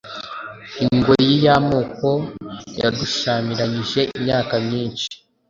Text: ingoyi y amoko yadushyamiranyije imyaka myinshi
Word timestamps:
ingoyi 0.85 1.33
y 1.45 1.47
amoko 1.57 2.07
yadushyamiranyije 2.79 4.01
imyaka 4.17 4.53
myinshi 4.65 5.07